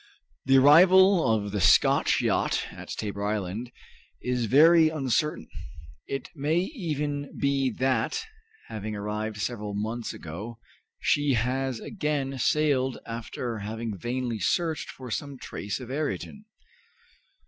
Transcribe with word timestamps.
The 0.45 0.57
arrival 0.57 1.31
of 1.31 1.51
the 1.51 1.61
Scotch 1.61 2.21
yacht 2.21 2.65
at 2.71 2.87
Tabor 2.89 3.23
Island 3.23 3.71
is 4.19 4.45
very 4.45 4.89
uncertain. 4.89 5.47
It 6.07 6.31
may 6.33 6.57
even 6.57 7.37
be 7.39 7.69
that, 7.77 8.25
having 8.67 8.95
arrived 8.95 9.37
several 9.37 9.75
months 9.75 10.11
ago, 10.11 10.57
she 10.99 11.33
has 11.33 11.79
again 11.79 12.39
sailed 12.39 12.97
after 13.05 13.59
having 13.59 13.95
vainly 13.95 14.39
searched 14.39 14.89
for 14.89 15.11
some 15.11 15.37
trace 15.37 15.79
of 15.79 15.91
Ayrton. 15.91 16.45